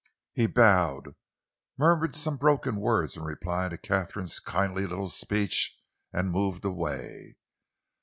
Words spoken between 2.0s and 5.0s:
some broken words in reply to Katharine's kindly